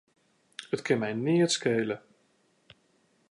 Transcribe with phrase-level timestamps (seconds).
[0.73, 1.97] It kin my neat skele.